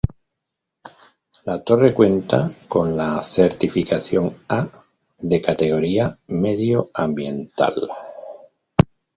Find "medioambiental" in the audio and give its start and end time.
6.25-7.75